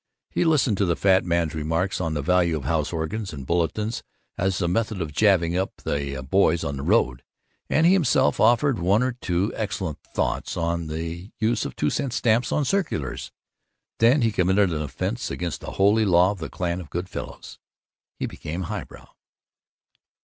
[0.31, 4.01] He listened to the fat man's remarks on "the value of house organs and bulletins
[4.35, 7.21] as a method of jazzing up the Boys out on the road;"
[7.69, 12.13] and he himself offered one or two excellent thoughts on the use of two cent
[12.13, 13.31] stamps on circulars.
[13.99, 17.59] Then he committed an offense against the holy law of the Clan of Good Fellows.
[18.17, 19.05] He became highbrow.